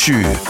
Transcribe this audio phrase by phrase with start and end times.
[0.00, 0.49] ночи.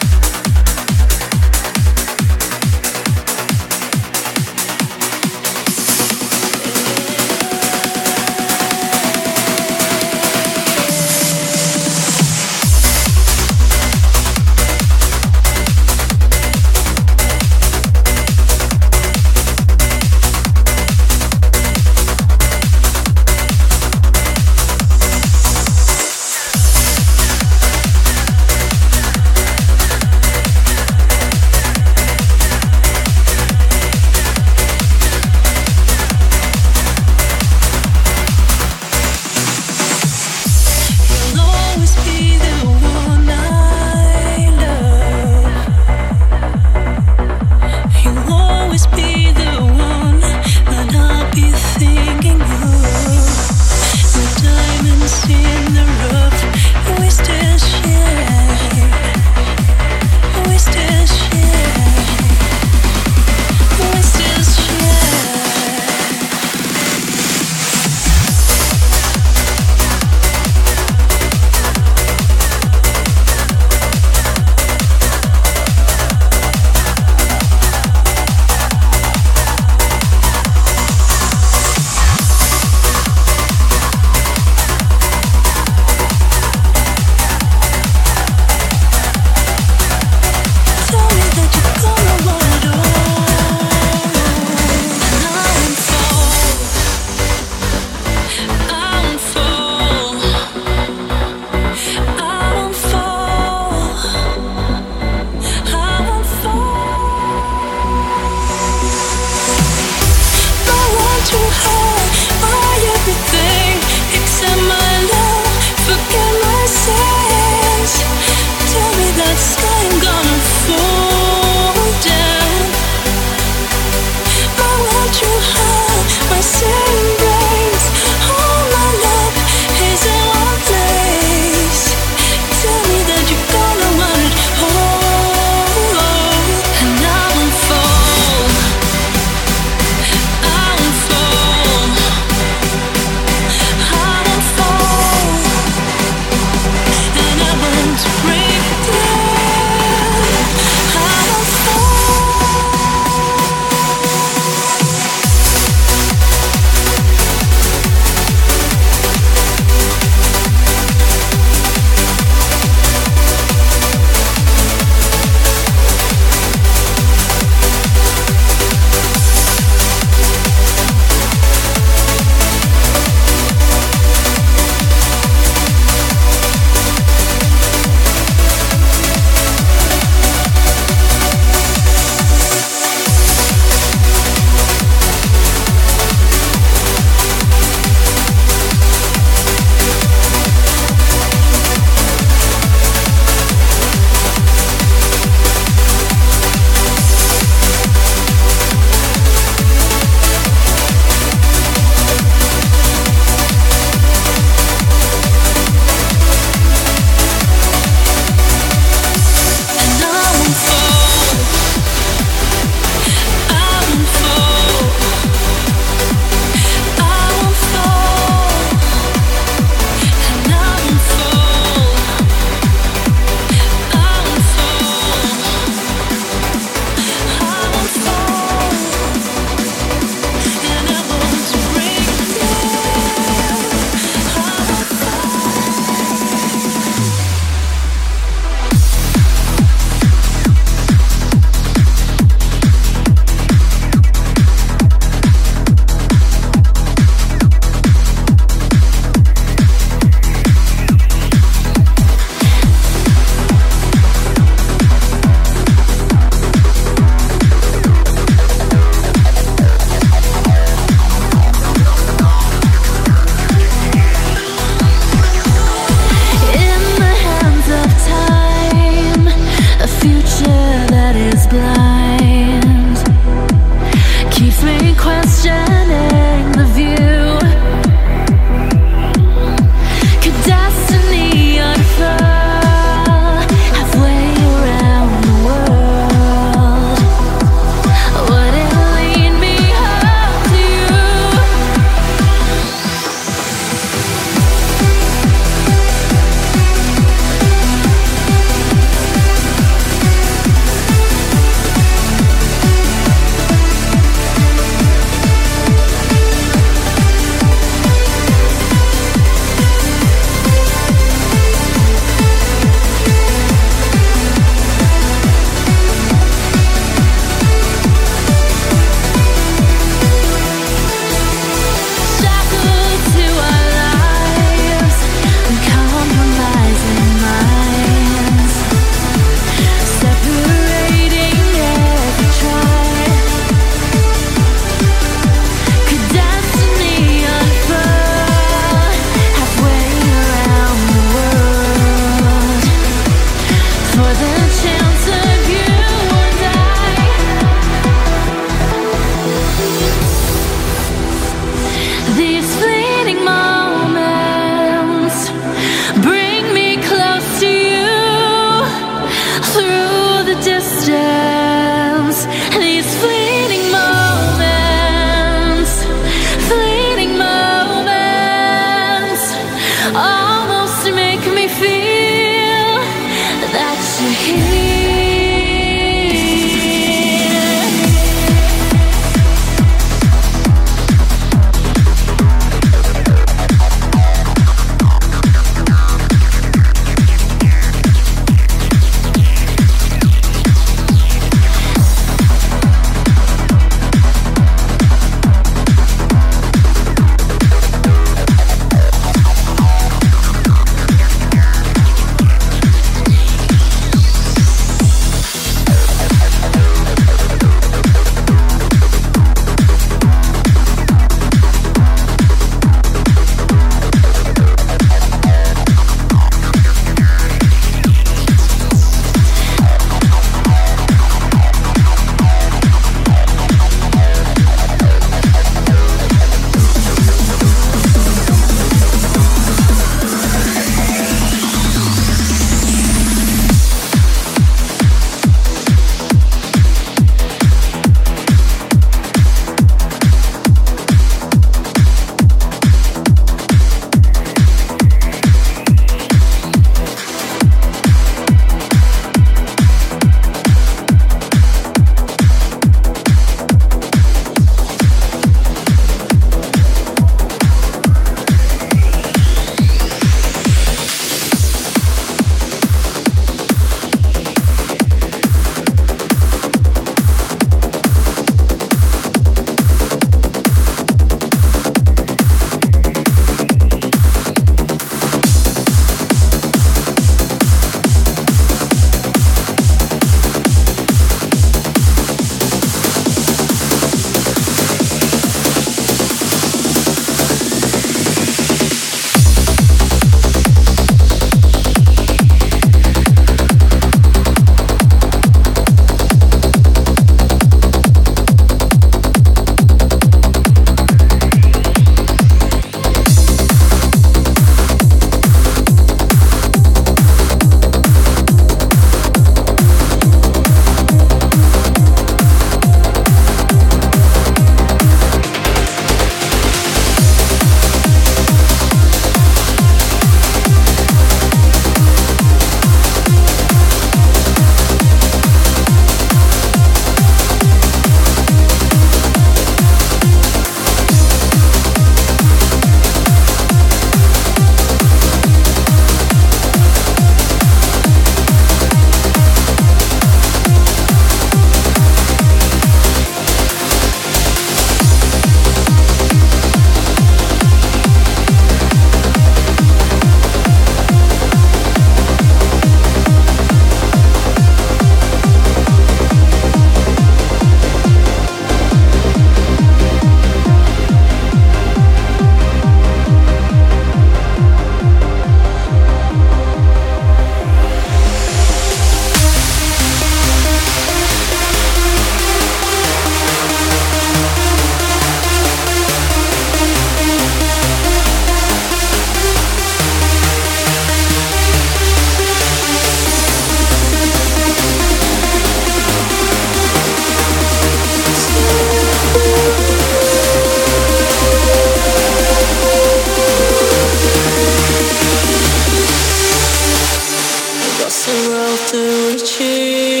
[598.03, 600.00] it's a road to.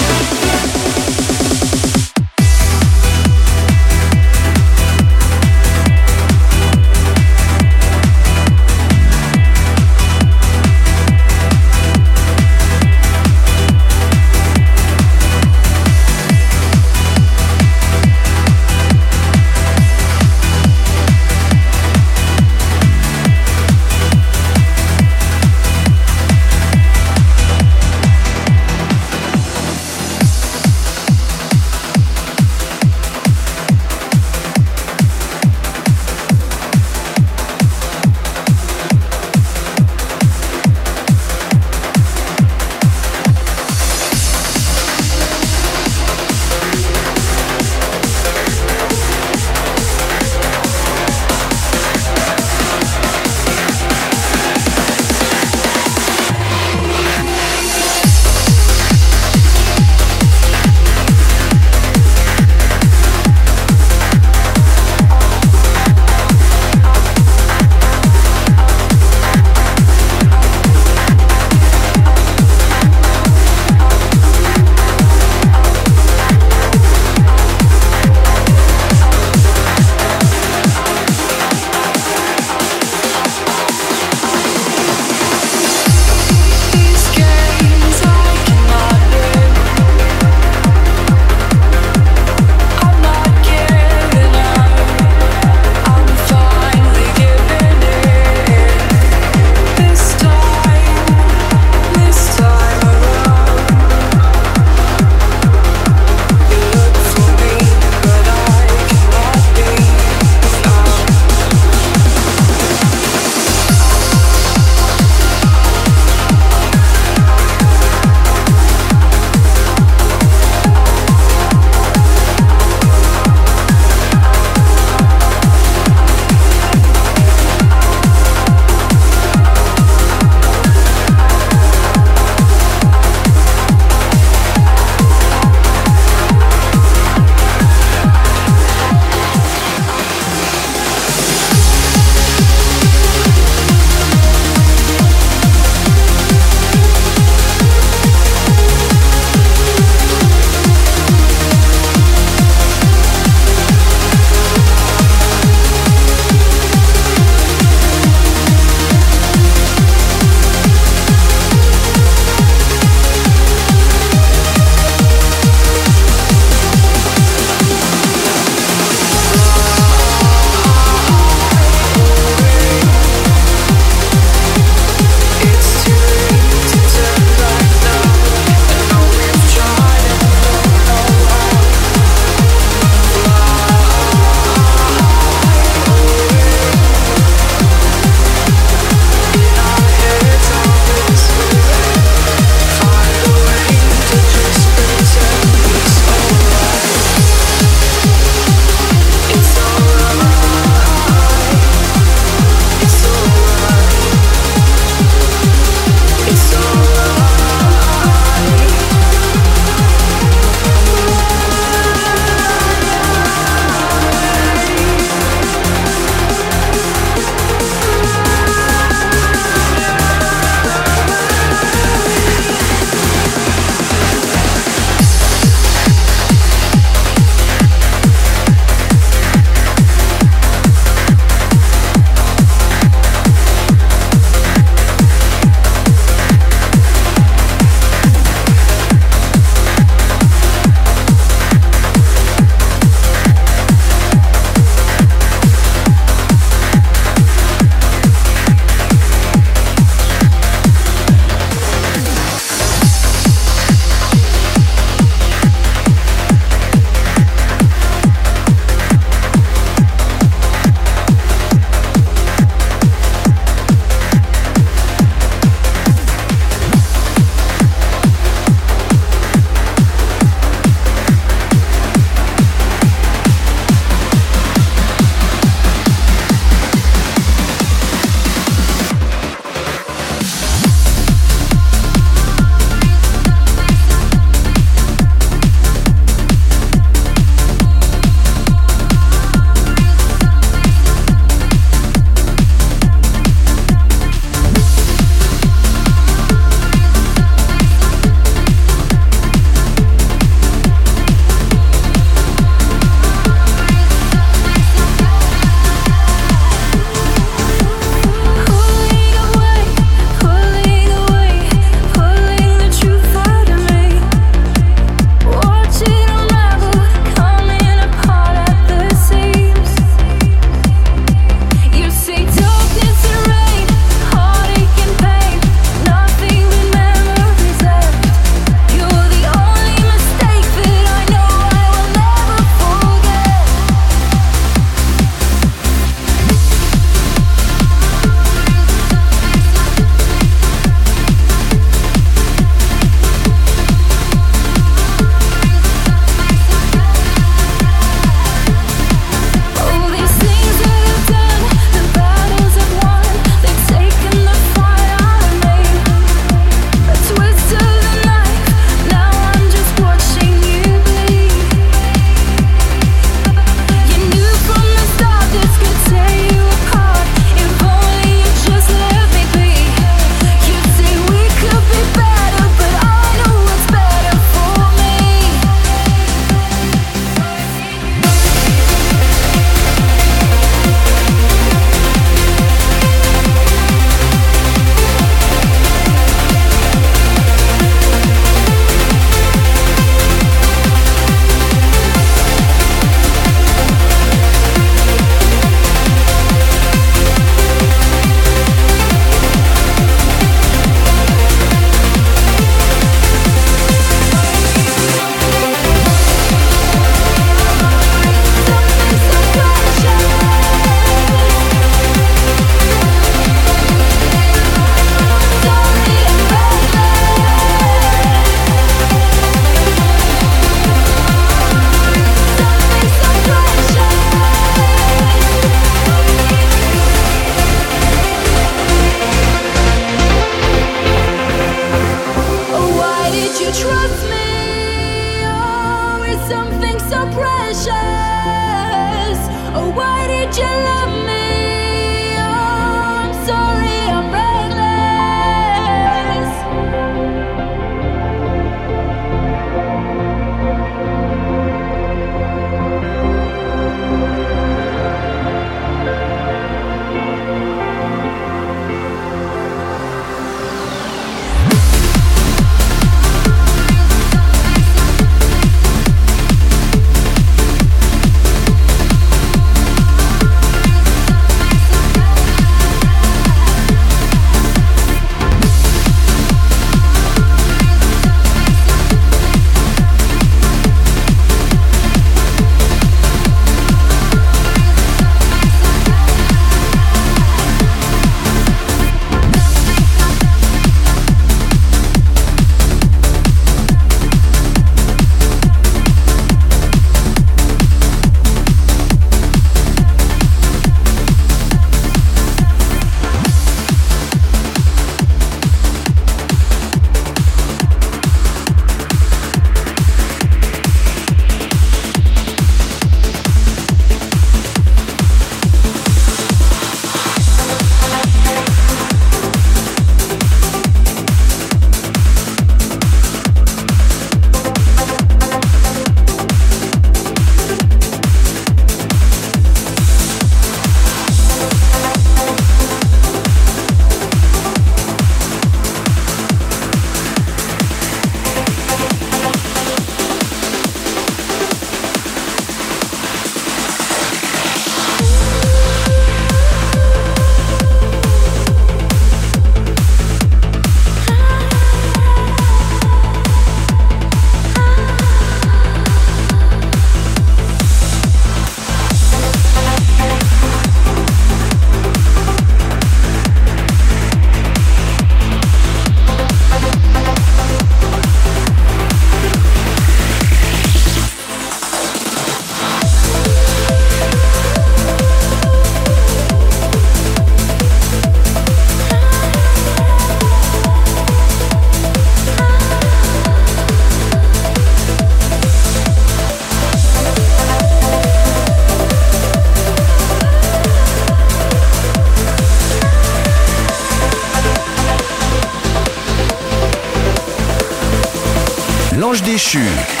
[599.31, 600.00] Déchu.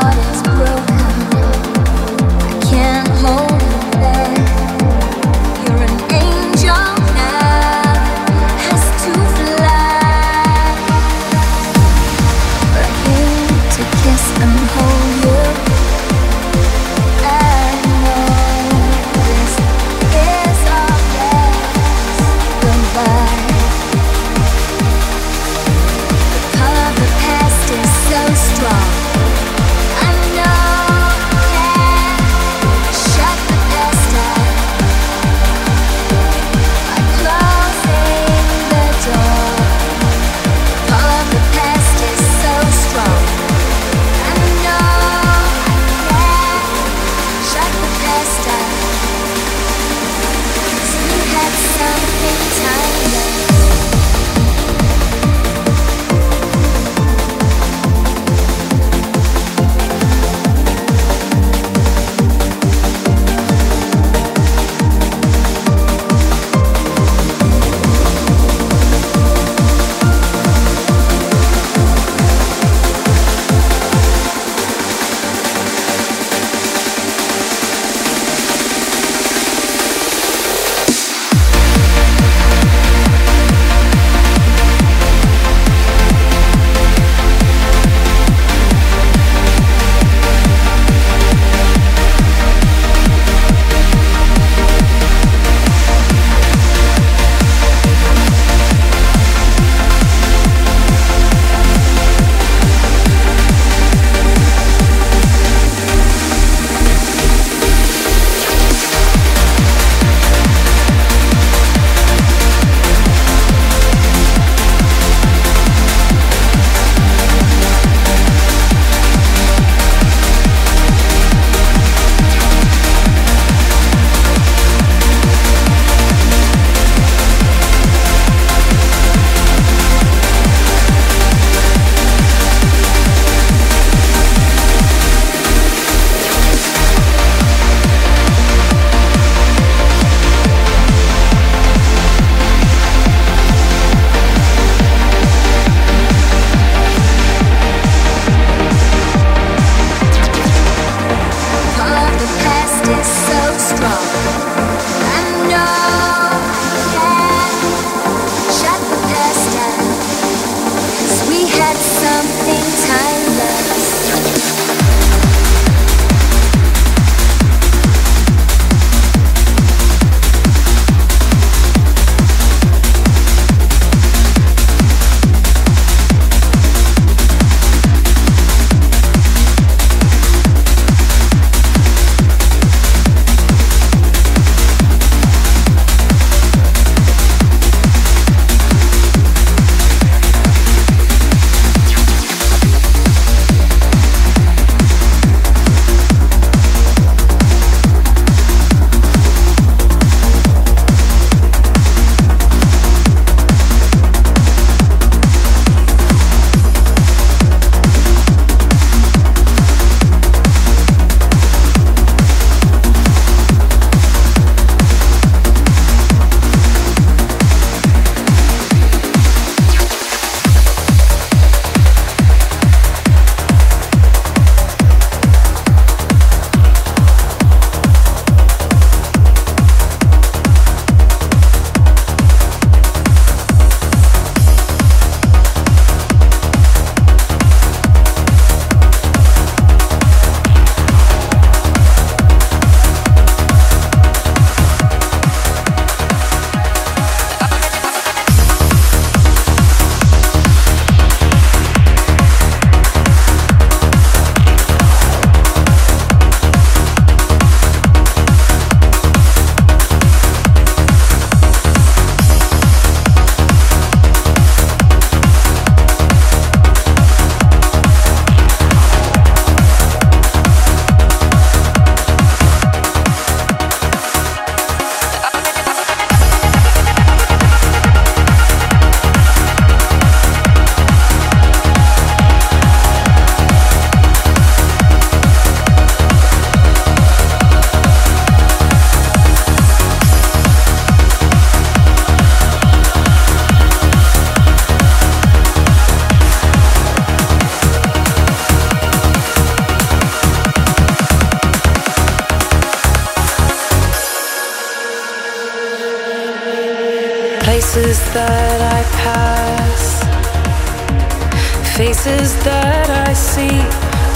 [0.00, 0.87] heart is broken.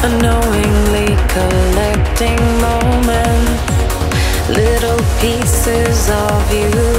[0.04, 3.62] unknowingly collecting moments,
[4.48, 6.91] little pieces of you.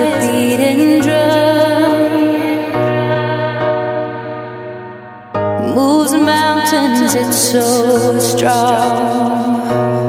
[0.00, 2.12] a beating drum.
[5.74, 9.99] Moves mountains, it's so strong.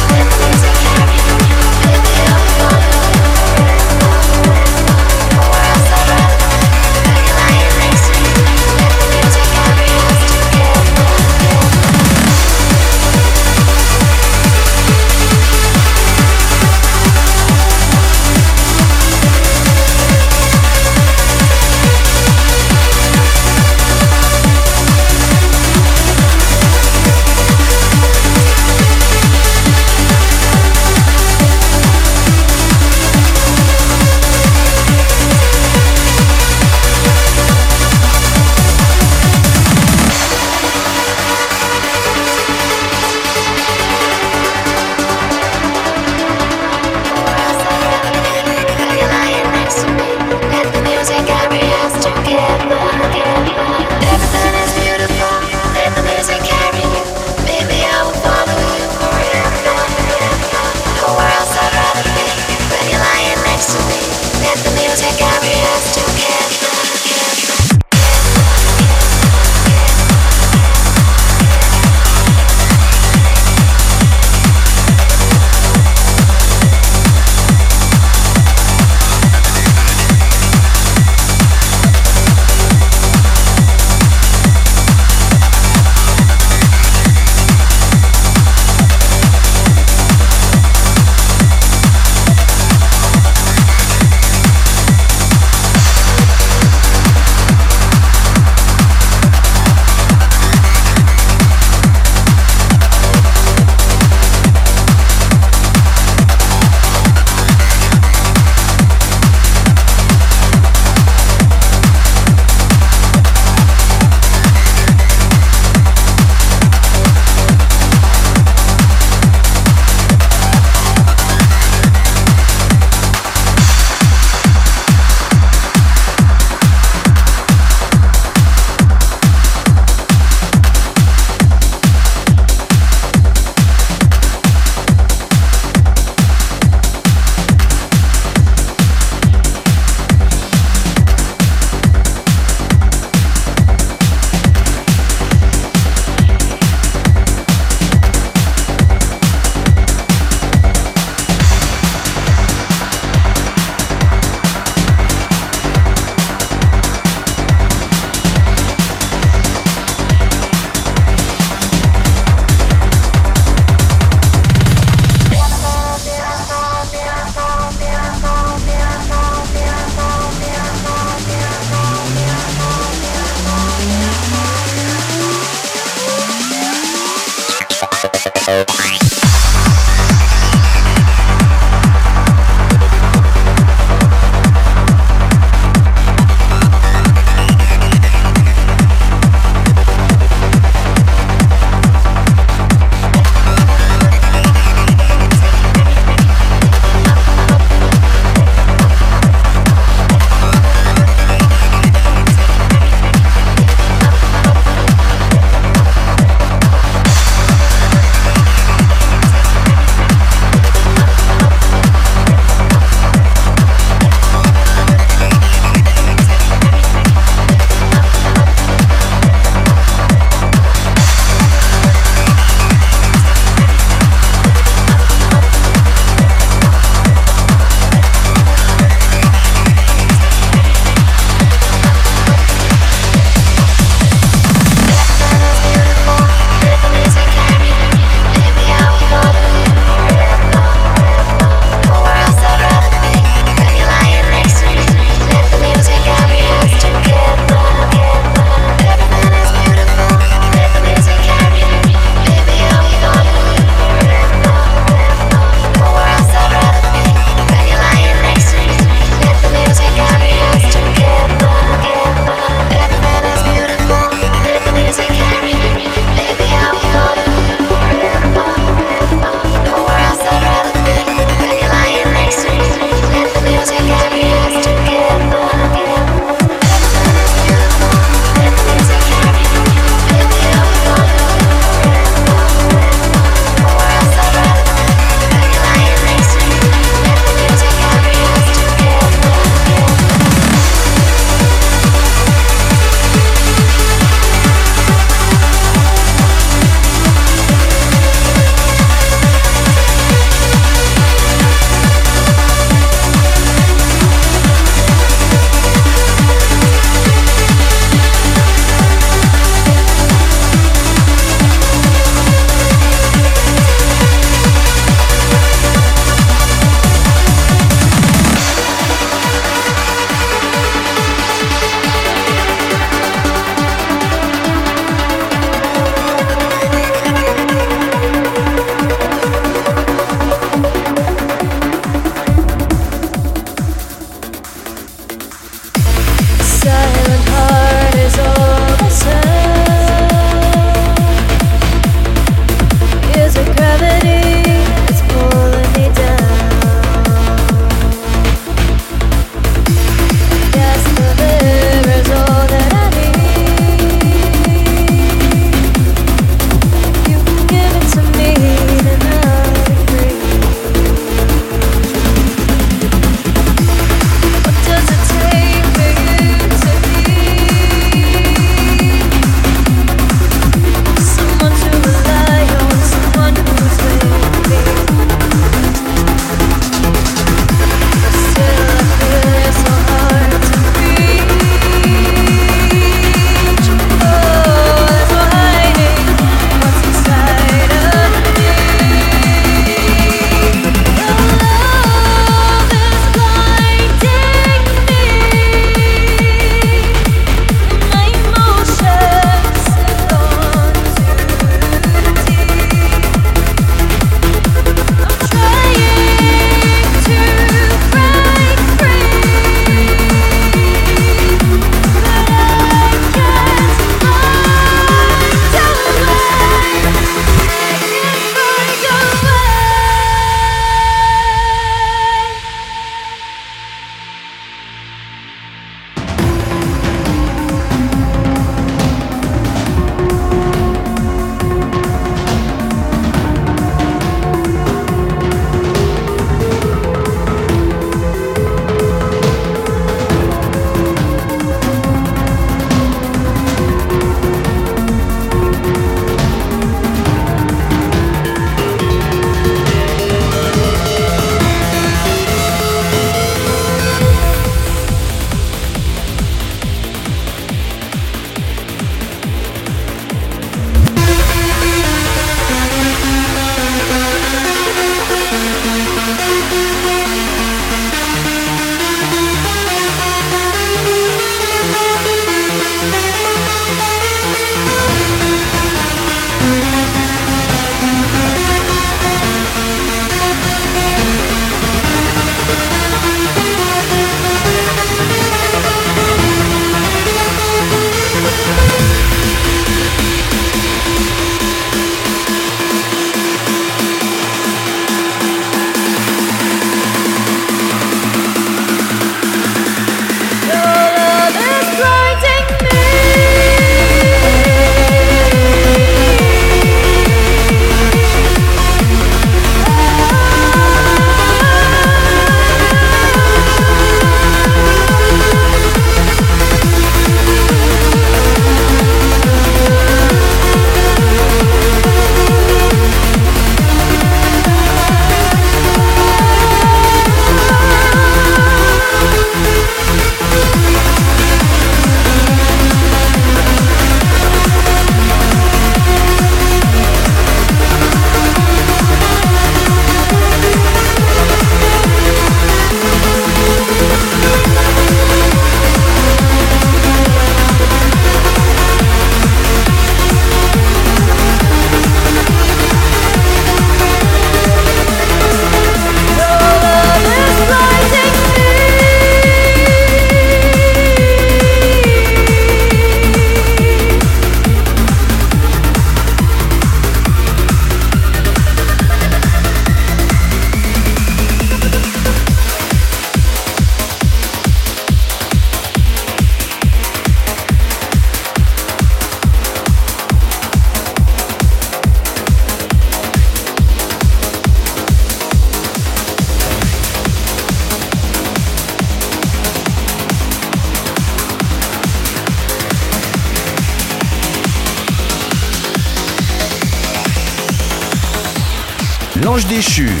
[599.51, 600.00] 必须。